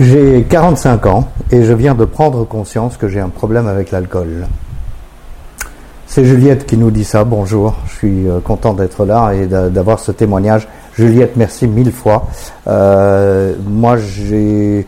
J'ai 0.00 0.44
45 0.48 1.04
ans 1.04 1.28
et 1.50 1.64
je 1.64 1.72
viens 1.74 1.94
de 1.94 2.06
prendre 2.06 2.44
conscience 2.44 2.96
que 2.96 3.08
j'ai 3.08 3.20
un 3.20 3.28
problème 3.28 3.66
avec 3.66 3.90
l'alcool. 3.90 4.46
C'est 6.06 6.24
Juliette 6.24 6.64
qui 6.64 6.78
nous 6.78 6.90
dit 6.90 7.04
ça. 7.04 7.24
Bonjour, 7.24 7.74
je 7.86 7.92
suis 7.92 8.28
euh, 8.28 8.40
content 8.40 8.72
d'être 8.72 9.04
là 9.04 9.32
et 9.32 9.46
d'avoir 9.46 10.00
ce 10.00 10.10
témoignage. 10.10 10.66
Juliette, 10.94 11.36
merci 11.36 11.66
mille 11.66 11.92
fois. 11.92 12.26
Euh, 12.68 13.54
moi, 13.66 13.98
j'ai 13.98 14.86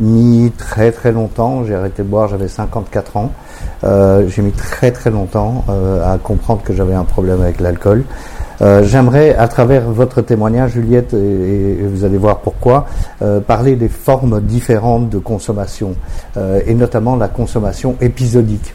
mis 0.00 0.50
très 0.56 0.90
très 0.90 1.12
longtemps, 1.12 1.64
j'ai 1.64 1.74
arrêté 1.74 2.02
de 2.02 2.08
boire, 2.08 2.28
j'avais 2.28 2.48
54 2.48 3.16
ans. 3.18 3.32
Euh, 3.84 4.26
j'ai 4.28 4.40
mis 4.40 4.52
très 4.52 4.90
très 4.90 5.10
longtemps 5.10 5.64
à 6.02 6.16
comprendre 6.16 6.62
que 6.62 6.72
j'avais 6.72 6.94
un 6.94 7.04
problème 7.04 7.42
avec 7.42 7.60
l'alcool. 7.60 8.04
Euh, 8.62 8.82
j'aimerais, 8.84 9.34
à 9.34 9.48
travers 9.48 9.82
votre 9.90 10.22
témoignage, 10.22 10.72
Juliette, 10.72 11.14
et, 11.14 11.78
vous 11.82 12.04
allez 12.04 12.16
voir 12.16 12.38
pourquoi, 12.38 12.86
euh, 13.22 13.40
parler 13.40 13.76
des 13.76 13.88
formes 13.88 14.40
différentes 14.40 15.10
de 15.10 15.18
consommation, 15.18 15.94
euh, 16.36 16.60
et 16.66 16.74
notamment 16.74 17.16
la 17.16 17.28
consommation 17.28 17.96
épisodique. 18.00 18.74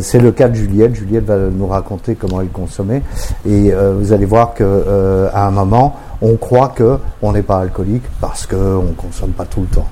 c'est 0.00 0.18
le 0.20 0.30
cas 0.32 0.48
de 0.48 0.54
Juliette. 0.54 0.94
Juliette 0.94 1.24
va 1.24 1.36
nous 1.36 1.66
raconter 1.66 2.14
comment 2.14 2.40
elle 2.40 2.48
consommait, 2.48 3.02
et 3.48 3.72
vous 3.72 4.12
allez 4.12 4.24
voir 4.24 4.54
que 4.54 5.28
à 5.32 5.46
un 5.46 5.50
moment, 5.50 5.96
on 6.22 6.36
croit 6.36 6.68
que 6.68 6.98
on 7.22 7.32
n'est 7.32 7.42
pas 7.42 7.58
alcoolique 7.58 8.04
parce 8.20 8.46
qu'on 8.46 8.94
consomme 8.96 9.30
pas 9.30 9.44
tout 9.44 9.62
le 9.62 9.66
temps. 9.66 9.86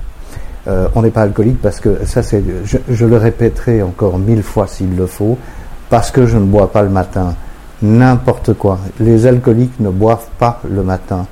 on 0.95 1.01
n'est 1.01 1.11
pas 1.11 1.23
alcoolique 1.23 1.61
parce 1.61 1.79
que 1.79 2.05
ça, 2.05 2.23
c'est, 2.23 2.43
je 2.65 3.05
le 3.05 3.17
répéterai 3.17 3.81
encore 3.81 4.17
mille 4.17 4.43
fois 4.43 4.67
s'il 4.67 4.95
le 4.95 5.07
faut, 5.07 5.37
parce 5.89 6.11
que 6.11 6.25
je 6.25 6.37
ne 6.37 6.45
bois 6.45 6.71
pas 6.71 6.81
le 6.81 6.89
matin 6.89 7.35
n'importe 7.85 8.53
quoi. 8.53 8.79
Les 8.99 9.27
alcooliques 9.27 9.79
ne 9.79 9.89
boivent 9.89 10.27
pas 10.39 10.61
le 10.69 10.83
matin. 10.83 11.25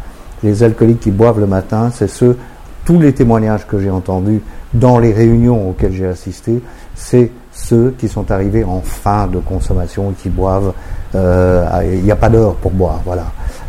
Les 0.44 0.64
alcooliques 0.64 1.02
qui 1.02 1.12
boivent 1.12 1.40
le 1.40 1.48
matin, 1.48 1.90
c'est 1.94 2.08
ceux, 2.08 2.38
tous 2.86 3.00
les 3.00 3.14
témoignages 3.14 3.66
que 3.66 3.80
j'ai 3.80 3.90
entendus 3.90 4.42
dans 4.74 5.00
les 5.00 5.14
réunions 5.14 5.70
auxquelles 5.70 5.94
j'ai 5.94 6.08
assisté, 6.08 6.62
c'est 6.96 7.32
ceux 7.52 7.94
qui 7.98 8.08
sont 8.08 8.32
arrivés 8.32 8.64
en 8.64 8.82
fin 8.82 9.28
de 9.28 9.40
consommation 9.40 10.14
qui 10.18 10.30
boivent. 10.30 10.74
Euh, 11.16 11.66
il 11.94 12.04
n'y 12.04 12.12
a 12.12 12.16
pas 12.16 12.30
d'heure 12.30 12.56
pour 12.56 12.72
boire, 12.72 13.02
voilà. 13.06 13.26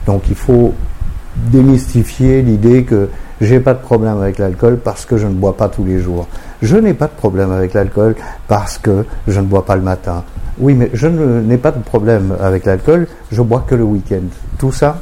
Donc 0.07 0.23
il 0.29 0.35
faut 0.35 0.73
démystifier 1.37 2.43
l'idée 2.43 2.85
que 2.85 3.09
j'ai 3.41 3.61
pas 3.61 3.75
de 3.75 3.81
problème 3.81 4.21
avec 4.21 4.39
l'alcool 4.39 4.79
parce 4.83 5.05
que 5.05 5.17
je 5.17 5.27
ne 5.27 5.35
bois 5.35 5.57
pas 5.57 5.69
tous 5.69 5.85
les 5.85 5.99
jours. 5.99 6.27
Je 6.63 6.77
n'ai 6.77 6.95
pas 6.95 7.07
de 7.07 7.13
problème 7.13 7.53
avec 7.53 7.75
l'alcool 7.75 8.15
parce 8.49 8.79
que 8.79 9.05
je 9.27 9.41
ne 9.41 9.47
bois 9.47 9.65
pas 9.65 9.77
le 9.77 9.83
matin. 9.83 10.25
Oui, 10.59 10.75
mais 10.75 10.91
je 10.93 11.09
n'ai 11.09 11.59
pas 11.59 11.73
de 11.73 11.83
problème 11.83 12.35
avec 12.41 12.65
l'alcool, 12.65 13.09
je 13.33 13.43
bois 13.43 13.65
que 13.67 13.75
le 13.75 13.83
week-end. 13.83 14.23
Tout 14.59 14.73
ça, 14.73 14.99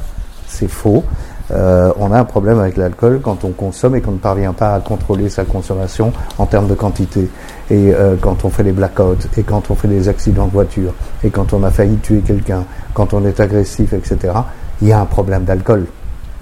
c'est 0.47 0.67
faux. 0.67 1.03
Euh, 1.51 1.91
on 1.99 2.11
a 2.11 2.19
un 2.19 2.23
problème 2.23 2.59
avec 2.59 2.77
l'alcool 2.77 3.19
quand 3.21 3.43
on 3.43 3.49
consomme 3.49 3.95
et 3.95 4.01
qu'on 4.01 4.13
ne 4.13 4.17
parvient 4.17 4.53
pas 4.53 4.73
à 4.73 4.79
contrôler 4.79 5.29
sa 5.29 5.43
consommation 5.43 6.11
en 6.39 6.45
termes 6.45 6.67
de 6.67 6.73
quantité. 6.73 7.29
Et 7.69 7.93
euh, 7.93 8.15
quand 8.19 8.45
on 8.45 8.49
fait 8.49 8.63
des 8.63 8.71
blackouts, 8.71 9.27
et 9.37 9.43
quand 9.43 9.69
on 9.69 9.75
fait 9.75 9.87
des 9.87 10.09
accidents 10.09 10.47
de 10.47 10.51
voiture, 10.51 10.93
et 11.23 11.29
quand 11.29 11.53
on 11.53 11.63
a 11.63 11.69
failli 11.69 11.97
tuer 11.97 12.21
quelqu'un, 12.25 12.63
quand 12.93 13.13
on 13.13 13.23
est 13.25 13.39
agressif, 13.39 13.93
etc., 13.93 14.33
il 14.81 14.87
y 14.87 14.91
a 14.91 14.99
un 14.99 15.05
problème 15.05 15.43
d'alcool. 15.43 15.85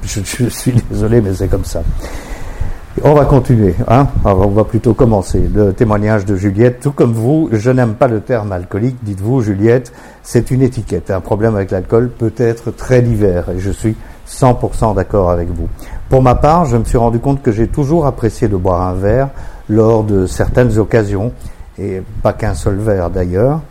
Je, 0.04 0.50
suis 0.50 0.74
désolé, 0.90 1.22
mais 1.22 1.34
c'est 1.34 1.48
comme 1.48 1.66
ça. 1.66 1.82
On 3.04 3.14
va 3.14 3.24
continuer, 3.24 3.74
hein 3.88 4.08
on 4.26 4.48
va 4.48 4.66
plutôt 4.66 4.94
commencer. 4.94 5.50
Le 5.54 5.72
témoignage 5.72 6.26
de 6.26 6.36
Juliette, 6.36 6.82
tout 6.82 6.92
comme 6.92 7.14
vous, 7.14 7.50
je 7.52 7.72
n'aime 7.72 7.94
pas 7.94 8.08
le 8.08 8.20
terme 8.20 8.52
alcoolique, 8.52 8.98
dites-vous 9.02 9.42
Juliette, 9.42 9.94
c'est 10.24 10.52
une 10.52 10.62
étiquette. 10.62 11.10
Un 11.10 11.22
problème 11.22 11.56
avec 11.56 11.72
l'alcool 11.72 12.10
peut 12.10 12.34
être 12.38 12.72
très 12.72 13.02
divers 13.02 13.50
et 13.50 13.60
je 13.60 13.72
suis 13.72 13.96
100% 14.28 14.96
d'accord 14.96 15.32
avec 15.32 15.48
vous. 15.50 15.70
Pour 16.10 16.22
ma 16.22 16.36
part, 16.36 16.66
je 16.66 16.76
me 16.76 16.84
suis 16.84 16.98
rendu 16.98 17.20
compte 17.20 17.42
que 17.42 17.52
j'ai 17.52 17.68
toujours 17.68 18.06
apprécié 18.06 18.50
de 18.50 18.58
boire 18.58 18.82
un 18.82 18.94
verre 18.94 19.30
lors 19.70 20.04
de 20.04 20.26
certaines 20.26 20.78
occasions, 20.78 21.32
et 21.80 22.02
pas 22.22 22.34
qu'un 22.34 22.54
seul 22.54 22.76
verre 22.76 23.10
d'ailleurs. 23.10 23.62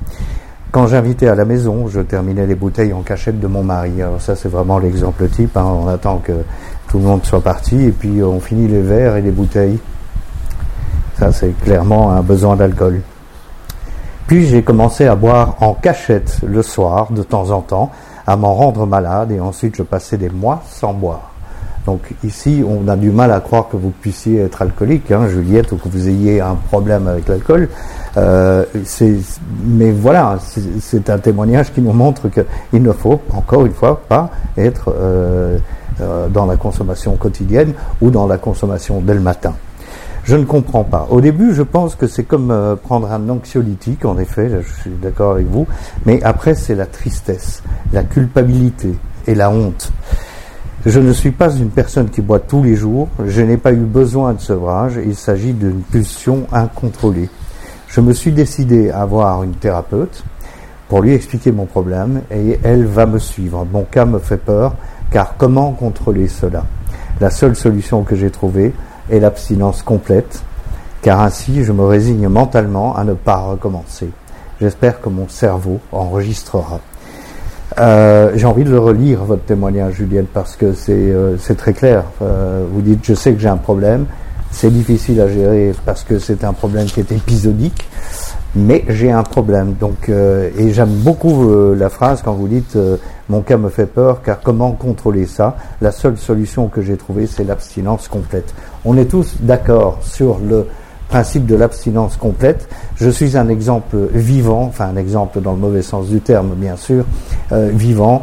Quand 0.71 0.87
j'invitais 0.87 1.27
à 1.27 1.35
la 1.35 1.45
maison, 1.45 1.89
je 1.89 2.01
terminais 2.01 2.47
les 2.47 2.55
bouteilles 2.55 2.93
en 2.93 3.03
cachette 3.03 3.41
de 3.41 3.47
mon 3.49 3.65
mari. 3.65 4.01
Alors 4.03 4.21
ça, 4.21 4.37
c'est 4.37 4.49
vraiment 4.49 4.79
l'exemple 4.79 5.29
type. 5.29 5.57
Hein. 5.57 5.65
On 5.65 5.89
attend 5.89 6.19
que 6.19 6.45
tout 6.87 6.99
le 6.99 7.05
monde 7.05 7.25
soit 7.25 7.41
parti 7.41 7.87
et 7.87 7.91
puis 7.91 8.23
on 8.23 8.39
finit 8.39 8.69
les 8.69 8.81
verres 8.81 9.17
et 9.17 9.23
les 9.23 9.33
bouteilles. 9.33 9.81
Ça, 11.19 11.33
c'est 11.33 11.59
clairement 11.63 12.13
un 12.13 12.23
besoin 12.23 12.55
d'alcool. 12.55 13.01
Puis 14.29 14.47
j'ai 14.47 14.63
commencé 14.63 15.07
à 15.07 15.17
boire 15.17 15.57
en 15.61 15.75
cachette 15.75 16.39
le 16.47 16.63
soir, 16.63 17.11
de 17.11 17.25
temps 17.25 17.51
en 17.51 17.63
temps, 17.63 17.91
à 18.25 18.37
m'en 18.37 18.55
rendre 18.55 18.87
malade 18.87 19.33
et 19.33 19.41
ensuite 19.41 19.75
je 19.75 19.83
passais 19.83 20.19
des 20.19 20.31
mois 20.31 20.63
sans 20.71 20.95
boire. 20.95 21.30
Donc 21.87 22.01
ici, 22.25 22.63
on 22.67 22.89
a 22.89 22.97
du 22.97 23.11
mal 23.11 23.33
à 23.33 23.41
croire 23.41 23.69
que 23.69 23.77
vous 23.77 23.91
puissiez 23.91 24.41
être 24.41 24.63
alcoolique, 24.63 25.11
hein, 25.11 25.29
Juliette, 25.29 25.73
ou 25.73 25.77
que 25.77 25.89
vous 25.89 26.09
ayez 26.09 26.41
un 26.41 26.55
problème 26.55 27.09
avec 27.09 27.27
l'alcool. 27.29 27.69
Euh, 28.17 28.65
mais 29.65 29.91
voilà, 29.91 30.39
c'est 30.81 31.09
un 31.11 31.19
témoignage 31.19 31.73
qui 31.73 31.81
nous 31.81 31.93
montre 31.93 32.29
qu'il 32.29 32.83
ne 32.83 32.93
faut, 32.93 33.21
encore 33.33 33.67
une 33.67 33.73
fois, 33.73 34.03
pas 34.09 34.31
être 34.57 34.93
euh, 34.95 35.59
euh, 36.01 36.29
dans 36.29 36.47
la 36.47 36.57
consommation 36.57 37.17
quotidienne 37.17 37.73
ou 38.01 38.11
dans 38.11 38.27
la 38.27 38.39
consommation 38.39 39.01
dès 39.01 39.15
le 39.15 39.21
matin. 39.21 39.55
Je 40.25 40.37
ne 40.37 40.45
comprends 40.45 40.85
pas. 40.85 41.07
Au 41.11 41.21
début, 41.21 41.55
je 41.55 41.63
pense 41.63 41.95
que 41.95 42.07
c'est 42.07 42.25
comme 42.25 42.51
euh, 42.51 42.77
prendre 42.77 43.11
un 43.11 43.29
anxiolytique, 43.29 44.05
en 44.05 44.19
effet, 44.19 44.51
je 44.51 44.81
suis 44.83 44.91
d'accord 44.91 45.33
avec 45.33 45.47
vous, 45.47 45.67
mais 46.07 46.23
après, 46.23 46.55
c'est 46.55 46.75
la 46.75 46.87
tristesse, 46.87 47.63
la 47.93 48.03
culpabilité 48.03 48.95
et 49.27 49.35
la 49.35 49.51
honte. 49.51 49.93
Je 50.87 50.99
ne 50.99 51.13
suis 51.13 51.31
pas 51.31 51.55
une 51.55 51.69
personne 51.69 52.09
qui 52.09 52.23
boit 52.23 52.39
tous 52.39 52.63
les 52.63 52.75
jours, 52.75 53.09
je 53.27 53.43
n'ai 53.43 53.59
pas 53.59 53.71
eu 53.71 53.85
besoin 53.85 54.33
de 54.33 54.41
sevrage, 54.41 54.99
il 55.05 55.15
s'agit 55.15 55.53
d'une 55.53 55.83
pulsion 55.83 56.47
incontrôlée. 56.53 57.29
Je 57.89 58.01
me 58.01 58.15
suis 58.15 58.33
décidé 58.33 58.89
à 58.89 59.03
avoir 59.03 59.43
une 59.43 59.53
thérapeute 59.53 60.25
pour 60.89 61.03
lui 61.03 61.13
expliquer 61.13 61.53
mon 61.53 61.67
problème 61.67 62.23
et 62.31 62.59
elle 62.63 62.87
va 62.87 63.05
me 63.05 63.19
suivre. 63.19 63.67
Mon 63.71 63.83
cas 63.83 64.07
me 64.07 64.19
fait 64.19 64.39
peur, 64.39 64.75
car 65.11 65.35
comment 65.37 65.73
contrôler 65.73 66.29
cela? 66.29 66.65
La 67.21 67.29
seule 67.29 67.57
solution 67.57 68.03
que 68.03 68.17
j'ai 68.17 68.31
trouvée 68.31 68.73
est 69.11 69.21
l'abstinence 69.21 69.83
complète, 69.83 70.43
car 71.03 71.21
ainsi 71.21 71.63
je 71.63 71.73
me 71.73 71.85
résigne 71.85 72.29
mentalement 72.29 72.97
à 72.97 73.05
ne 73.05 73.13
pas 73.13 73.37
recommencer. 73.37 74.09
J'espère 74.63 75.03
que 75.03 75.11
mon 75.11 75.29
cerveau 75.29 75.79
enregistrera. 75.93 76.81
Euh, 77.81 78.33
j'ai 78.35 78.45
envie 78.45 78.65
de 78.65 78.71
le 78.71 78.79
relire, 78.79 79.25
votre 79.25 79.45
témoignage, 79.45 79.95
Juliette, 79.95 80.29
parce 80.35 80.55
que 80.55 80.75
c'est 80.75 80.93
euh, 80.93 81.37
très 81.57 81.73
clair. 81.73 82.05
Euh, 82.21 82.67
vous 82.71 82.83
dites, 82.83 83.01
je 83.03 83.15
sais 83.15 83.33
que 83.33 83.41
j'ai 83.41 83.49
un 83.49 83.57
problème, 83.57 84.05
c'est 84.51 84.71
difficile 84.71 85.19
à 85.21 85.29
gérer 85.29 85.73
parce 85.87 86.05
que 86.05 86.19
c'est 86.19 86.45
un 86.45 86.53
problème 86.53 86.87
qui 86.87 87.01
est 87.01 87.11
épisodique, 87.11 87.89
mais 88.55 88.85
j'ai 88.89 89.11
un 89.11 89.23
problème. 89.23 89.77
Donc, 89.81 90.11
euh, 90.11 90.51
et 90.59 90.73
j'aime 90.73 90.91
beaucoup 90.91 91.49
euh, 91.49 91.75
la 91.75 91.89
phrase 91.89 92.21
quand 92.23 92.35
vous 92.35 92.49
dites 92.49 92.77
mon 93.31 93.41
cas 93.41 93.57
me 93.57 93.71
fait 93.71 93.87
peur, 93.87 94.21
car 94.23 94.41
comment 94.41 94.73
contrôler 94.73 95.25
ça? 95.25 95.57
La 95.81 95.93
seule 95.93 96.19
solution 96.19 96.69
que 96.69 96.83
j'ai 96.83 96.99
trouvée, 96.99 97.27
c'est 97.27 97.45
l'abstinence 97.45 98.09
complète. 98.09 98.53
On 98.85 98.99
est 98.99 99.07
tous 99.07 99.37
d'accord 99.41 100.01
sur 100.03 100.39
le 100.39 100.67
principe 101.11 101.45
de 101.45 101.57
l'abstinence 101.57 102.17
complète. 102.17 102.69
Je 102.97 103.11
suis 103.11 103.37
un 103.37 103.49
exemple 103.49 103.97
vivant, 104.15 104.63
enfin 104.63 104.87
un 104.87 104.97
exemple 104.97 105.41
dans 105.41 105.53
le 105.53 105.59
mauvais 105.59 105.83
sens 105.83 106.09
du 106.09 106.21
terme, 106.21 106.55
bien 106.57 106.77
sûr, 106.77 107.05
vivant 107.51 108.23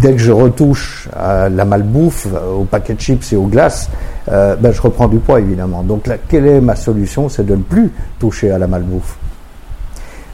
dès 0.00 0.12
que 0.12 0.18
je 0.18 0.32
retouche 0.32 1.08
à 1.16 1.48
la 1.48 1.64
malbouffe, 1.64 2.28
au 2.54 2.64
paquet 2.64 2.94
de 2.94 3.00
chips 3.00 3.32
et 3.32 3.36
aux 3.36 3.46
glaces, 3.46 3.88
euh, 4.30 4.56
ben, 4.56 4.72
je 4.72 4.82
reprends 4.82 5.08
du 5.08 5.18
poids 5.18 5.40
évidemment. 5.40 5.82
Donc 5.82 6.06
là, 6.06 6.16
quelle 6.28 6.46
est 6.46 6.60
ma 6.60 6.76
solution? 6.76 7.28
C'est 7.28 7.46
de 7.46 7.56
ne 7.56 7.62
plus 7.62 7.90
toucher 8.18 8.50
à 8.50 8.58
la 8.58 8.66
malbouffe. 8.66 9.16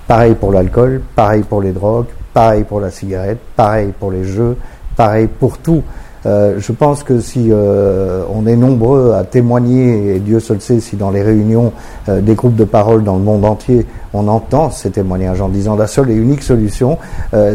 Pareil 0.07 0.35
pour 0.35 0.53
l'alcool, 0.53 1.03
pareil 1.15 1.43
pour 1.43 1.63
les 1.63 1.73
drogues, 1.73 2.07
pareil 2.35 2.65
pour 2.65 2.81
la 2.81 2.91
cigarette, 2.91 3.39
pareil 3.55 3.93
pour 3.99 4.11
les 4.11 4.25
jeux, 4.25 4.57
pareil 4.97 5.29
pour 5.29 5.59
tout. 5.59 5.83
Euh, 6.25 6.55
je 6.59 6.73
pense 6.73 7.03
que 7.03 7.21
si 7.21 7.49
euh, 7.51 8.23
on 8.33 8.47
est 8.47 8.57
nombreux 8.57 9.13
à 9.13 9.25
témoigner, 9.25 10.17
et 10.17 10.19
Dieu 10.21 10.39
seul 10.41 10.61
sait 10.61 10.81
si 10.81 10.97
dans 10.97 11.11
les 11.11 11.23
réunions 11.23 11.73
euh, 12.09 12.21
des 12.21 12.35
groupes 12.35 12.55
de 12.55 12.65
parole 12.65 13.03
dans 13.03 13.17
le 13.17 13.23
monde 13.23 13.45
entier, 13.45 13.87
on 14.13 14.29
entend 14.29 14.71
ces 14.71 14.91
témoignages 14.91 15.41
en 15.41 15.49
disant 15.49 15.75
la 15.75 15.87
seule 15.87 16.11
et 16.11 16.15
unique 16.15 16.43
solution, 16.43 16.99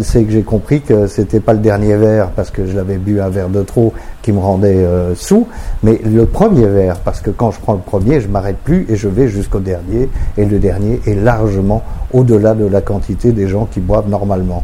c'est 0.01 0.23
que 0.23 0.31
j'ai 0.31 0.41
compris 0.41 0.81
que 0.81 1.05
c'était 1.05 1.39
pas 1.39 1.53
le 1.53 1.59
dernier 1.59 1.95
verre 1.95 2.31
parce 2.31 2.49
que 2.49 2.65
je 2.65 2.75
l'avais 2.75 2.97
bu 2.97 3.21
un 3.21 3.29
verre 3.29 3.49
de 3.49 3.61
trop 3.61 3.93
qui 4.23 4.31
me 4.31 4.39
rendait 4.39 4.83
sous, 5.13 5.45
mais 5.83 6.01
le 6.03 6.25
premier 6.25 6.65
verre 6.65 6.97
parce 7.01 7.21
que 7.21 7.29
quand 7.29 7.51
je 7.51 7.59
prends 7.59 7.73
le 7.73 7.79
premier, 7.79 8.21
je 8.21 8.27
m'arrête 8.27 8.57
plus 8.57 8.87
et 8.89 8.95
je 8.95 9.07
vais 9.07 9.27
jusqu'au 9.27 9.59
dernier 9.59 10.09
et 10.35 10.45
le 10.45 10.57
dernier 10.57 10.99
est 11.05 11.13
largement 11.13 11.83
au-delà 12.11 12.55
de 12.55 12.65
la 12.65 12.81
quantité 12.81 13.33
des 13.33 13.47
gens 13.47 13.67
qui 13.71 13.79
boivent 13.79 14.09
normalement. 14.09 14.63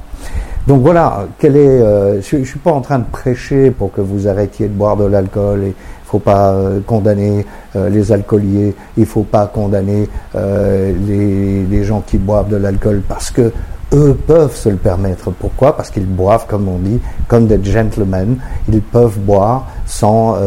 Donc 0.68 0.81
voilà, 0.81 1.27
quel 1.39 1.57
est, 1.57 1.81
euh, 1.81 2.21
je 2.21 2.38
ne 2.38 2.45
suis 2.45 2.60
pas 2.60 2.71
en 2.71 2.81
train 2.81 3.00
de 3.00 3.06
prêcher 3.06 3.71
pour 3.71 3.92
que 3.92 4.01
vous 4.01 4.27
arrêtiez 4.27 4.68
de 4.68 4.74
boire 4.74 4.95
de 4.95 5.06
l'alcool. 5.06 5.60
Il 5.63 5.68
ne 5.68 5.74
faut 6.06 6.19
pas 6.19 6.51
euh, 6.51 6.80
condamner 6.86 7.45
euh, 7.75 7.89
les 7.89 8.12
alcooliers, 8.12 8.74
il 8.95 9.01
ne 9.01 9.06
faut 9.06 9.24
pas 9.24 9.48
condamner 9.48 10.07
les, 10.36 11.63
les, 11.63 11.83
gens 11.83 12.01
qui 12.01 12.18
boivent 12.18 12.50
de 12.50 12.56
l'alcool 12.56 13.01
parce 13.07 13.31
que 13.31 13.51
eux 13.94 14.18
peuvent 14.27 14.56
se 14.56 14.69
le 14.69 14.77
permettre. 14.77 15.31
Pourquoi? 15.31 15.75
Parce 15.75 15.89
qu'ils 15.89 16.06
boivent, 16.06 16.45
comme 16.48 16.68
on 16.68 16.77
dit, 16.77 17.00
comme 17.27 17.48
des 17.48 17.63
gentlemen. 17.63 18.38
Ils 18.69 18.81
peuvent 18.81 19.19
boire 19.19 19.68
sans 19.86 20.38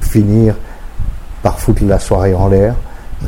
finir 0.00 0.54
par 1.42 1.58
foutre 1.58 1.84
la 1.84 1.98
soirée 1.98 2.34
en 2.34 2.48
l'air, 2.48 2.74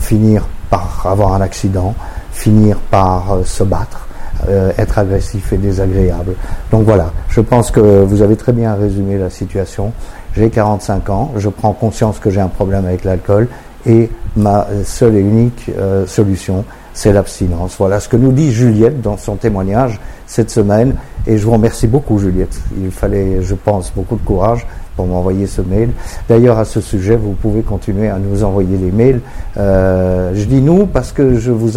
finir 0.01 0.47
par 0.71 1.07
avoir 1.07 1.35
un 1.35 1.41
accident, 1.43 1.95
finir 2.33 2.79
par 2.91 3.33
euh, 3.33 3.45
se 3.45 3.63
battre, 3.63 4.06
euh, 4.49 4.73
être 4.79 4.99
agressif 4.99 5.53
et 5.53 5.57
désagréable. 5.57 6.35
Donc 6.71 6.85
voilà, 6.85 7.13
je 7.29 7.41
pense 7.41 7.71
que 7.71 7.81
vous 7.81 8.23
avez 8.23 8.37
très 8.37 8.53
bien 8.53 8.75
résumé 8.75 9.19
la 9.19 9.31
situation. 9.31 9.93
J'ai 10.35 10.51
45 10.51 11.11
ans, 11.11 11.33
je 11.37 11.49
prends 11.49 11.73
conscience 11.73 12.19
que 12.19 12.31
j'ai 12.31 12.41
un 12.41 12.49
problème 12.49 12.85
avec 12.85 13.05
l'alcool 13.05 13.49
et 13.87 14.11
ma 14.37 14.67
seule 14.85 15.17
et 15.17 15.21
unique 15.21 15.71
euh, 15.79 16.07
solution, 16.07 16.65
c'est 16.97 17.13
l'abstinence. 17.13 17.77
Voilà 17.79 18.01
ce 18.01 18.09
que 18.09 18.17
nous 18.17 18.33
dit 18.33 18.51
Juliette 18.51 19.03
dans 19.03 19.19
son 19.19 19.37
témoignage 19.37 20.01
cette 20.27 20.51
semaine. 20.51 20.95
Et 21.27 21.37
je 21.37 21.45
vous 21.45 21.53
remercie 21.53 21.87
beaucoup, 21.87 22.19
Juliette. 22.19 22.59
Il 22.83 22.91
fallait, 22.91 23.43
je 23.43 23.55
pense, 23.55 23.93
beaucoup 23.95 24.17
de 24.17 24.23
courage 24.23 24.67
pour 24.97 25.07
m'envoyer 25.07 25.47
ce 25.47 25.61
mail. 25.61 25.91
D'ailleurs, 26.27 26.57
à 26.57 26.65
ce 26.65 26.81
sujet, 26.81 27.17
vous 27.17 27.33
pouvez 27.33 27.61
continuer 27.61 28.09
à 28.09 28.19
nous 28.19 28.43
envoyer 28.43 28.79
des 28.79 28.91
mails. 28.91 29.21
Euh, 29.59 30.33
je 30.35 30.45
dis 30.47 30.63
nous 30.63 30.87
parce 30.87 31.13
que 31.13 31.35
je 31.35 31.53
vous, 31.53 31.77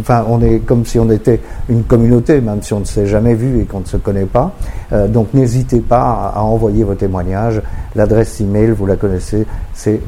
enfin, 0.00 0.24
on 0.28 0.42
est 0.42 0.58
comme 0.58 0.84
si 0.84 0.98
on 0.98 1.10
était 1.10 1.40
une 1.68 1.84
communauté, 1.84 2.40
même 2.40 2.60
si 2.62 2.72
on 2.72 2.80
ne 2.80 2.84
s'est 2.84 3.06
jamais 3.06 3.34
vu 3.34 3.60
et 3.60 3.64
qu'on 3.66 3.80
ne 3.80 3.86
se 3.86 3.96
connaît 3.98 4.24
pas. 4.24 4.52
Euh, 4.92 5.06
donc, 5.06 5.32
n'hésitez 5.32 5.78
pas 5.78 6.32
à, 6.34 6.40
envoyer 6.42 6.82
vos 6.82 6.96
témoignages. 6.96 7.62
L'adresse 7.94 8.40
email, 8.40 8.72
vous 8.72 8.86
la 8.86 8.96
connaissez, 8.96 9.46
c'est 9.74 10.00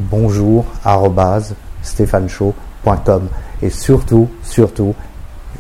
Et 3.63 3.71
surtout, 3.71 4.29
surtout, 4.43 4.95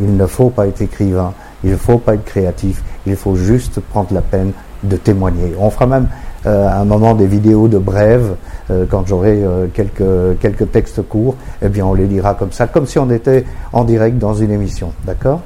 il 0.00 0.16
ne 0.16 0.26
faut 0.26 0.50
pas 0.50 0.66
être 0.66 0.80
écrivain, 0.80 1.34
il 1.64 1.72
ne 1.72 1.76
faut 1.76 1.98
pas 1.98 2.14
être 2.14 2.24
créatif, 2.24 2.82
il 3.06 3.16
faut 3.16 3.36
juste 3.36 3.80
prendre 3.80 4.12
la 4.14 4.22
peine 4.22 4.52
de 4.84 4.96
témoigner. 4.96 5.54
On 5.58 5.70
fera 5.70 5.86
même 5.86 6.08
euh, 6.46 6.68
un 6.68 6.84
moment 6.84 7.14
des 7.14 7.26
vidéos 7.26 7.66
de 7.66 7.78
brèves, 7.78 8.36
euh, 8.70 8.86
quand 8.88 9.06
j'aurai 9.06 9.42
euh, 9.42 9.66
quelques, 9.74 10.38
quelques 10.40 10.70
textes 10.70 11.02
courts, 11.02 11.34
eh 11.62 11.68
bien 11.68 11.84
on 11.84 11.94
les 11.94 12.06
lira 12.06 12.34
comme 12.34 12.52
ça, 12.52 12.68
comme 12.68 12.86
si 12.86 12.98
on 12.98 13.10
était 13.10 13.44
en 13.72 13.84
direct 13.84 14.18
dans 14.18 14.34
une 14.34 14.52
émission. 14.52 14.92
D'accord? 15.04 15.40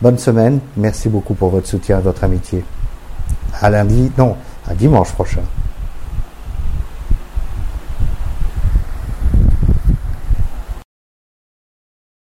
Bonne 0.00 0.18
semaine, 0.18 0.58
merci 0.76 1.08
beaucoup 1.08 1.34
pour 1.34 1.50
votre 1.50 1.68
soutien 1.68 2.00
et 2.00 2.02
votre 2.02 2.24
amitié. 2.24 2.64
À 3.60 3.70
lundi, 3.70 4.10
non, 4.18 4.34
à 4.68 4.74
dimanche 4.74 5.12
prochain. 5.12 5.42